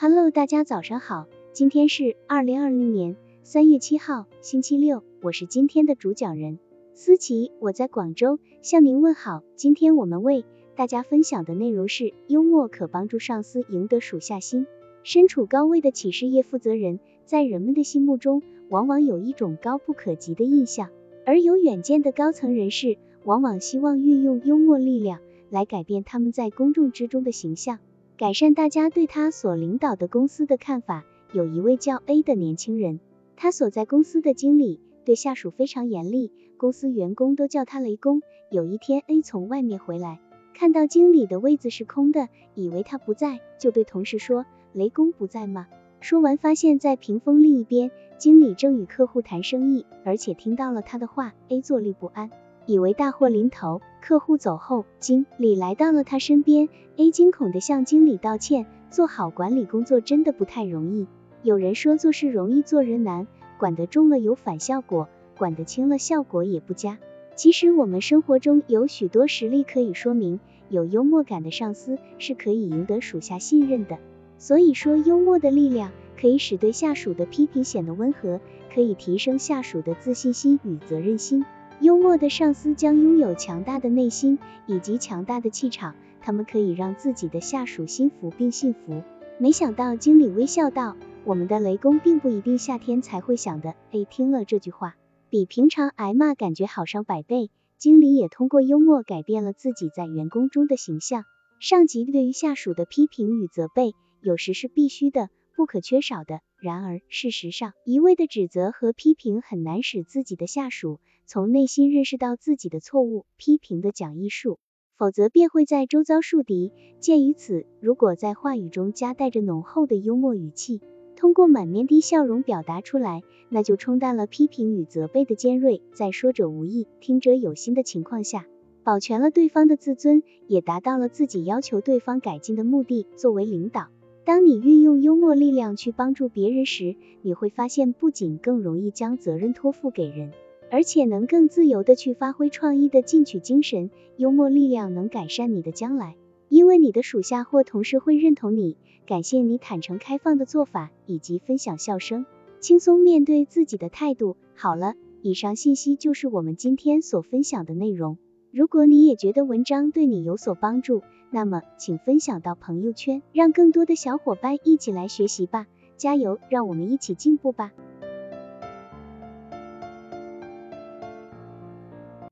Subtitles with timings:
[0.00, 6.60] Hello，大家早上好，今天是二零二零年三月七号，星期六，我是今天的主讲人
[6.94, 9.42] 思琪，我在广州向您问好。
[9.56, 10.44] 今天我们为
[10.76, 14.68] 大家分享的内容是幽默可帮助上司赢得属下心。
[15.02, 20.90] 身处高位的企事业负责人，在人们的心目中，往往有一种高不可及的印象，
[21.26, 25.18] 而有远见的高层人士，往往希望运用幽默力量
[25.50, 27.80] 来改变他们在公众之中的形象。
[28.18, 31.04] 改善大家对他所领导的公司的看法。
[31.32, 32.98] 有一位叫 A 的年轻人，
[33.36, 38.22] 他所在公司的经理对下属非常严厉，公司员工都叫他雷公。
[38.50, 40.18] 有一天，A 从外面回来，
[40.52, 44.44] 看到经理的位子是空的，以为他不在，就对同事说
[44.74, 45.68] ：“雷公不在吗？”
[46.02, 52.30] 说完，发现在屏风另一边，经理正与客户谈生意，而且听到了他的话，A 坐立不安。
[52.68, 56.68] 以为大祸临头，客户走后，经理来到了他身边
[56.98, 58.66] ，A 惊恐的向经理道歉。
[58.90, 61.06] 做好管理工作真的不太容易。
[61.42, 63.26] 有人说做事容易做人难，
[63.58, 66.98] 管得重了有反效果，管得轻了效果也不佳。
[67.36, 70.38] 其实我们生活中有许多实例可以说明，
[70.68, 73.96] 有幽默感的上司是可以赢得属下信任的。
[74.36, 78.42] 所以说，幽默的力量可以使对下属的批评显得温和，
[78.74, 81.46] 可以提升下属的自信心与责任心。
[81.80, 89.04] 幽默的上司将拥有强大的内心以及强大的气场，他们可以让自己的下属心服并信服。
[89.38, 93.76] 没想到经理微笑道：“我们的雷公并不一定夏天才会响的。
[93.92, 94.96] ”A 听了这句话，
[95.30, 97.50] 比平常挨骂感觉好上百倍。
[97.76, 101.22] 经理也通过幽默改变了自己在员工中的形象。
[101.60, 105.28] 上级对于下属的批评与责备，有时是必须的。
[105.54, 106.40] 不可缺少的。
[106.60, 113.26] 然而，事实上，一味的指责和批评很难使自己的下属从内心认识到自己的错误。
[113.36, 114.58] 批评的讲艺术，
[114.96, 116.72] 否则便会在周遭树敌。
[116.98, 120.80] 鉴于此，如果在话语中夹带着浓厚的幽默语气，
[121.14, 125.80] 通过满面的笑容表达出来，那就冲淡了批评与责备的尖锐。
[125.94, 128.46] 在说者无意，听者有心的情况下，
[128.82, 133.06] 保全了对方的自尊，也达到了自己要求对方改进的目的。
[133.14, 133.86] 作为领导。
[134.28, 140.32] 当你运用幽默力量去帮助别人时，你会发现不仅更容易将责任托付给人，
[140.70, 143.88] 而且能更自由的去发挥创意的进取精神。
[144.18, 146.14] 幽默力量能改善你的将来，
[146.50, 152.26] 因为你的属下或同事会认同你，感谢你坦诚开放的做法以及分享笑声、
[152.60, 154.36] 轻松面对自己的态度。
[154.54, 158.18] 好了，以上信息就是我们今天所分享的内容。
[158.50, 165.66] 如果你也觉得文章对你有所帮助，那么请分享到朋友圈，让更多的小伙伴一起来学习吧！
[165.98, 167.72] 加油，让我们一起进步吧！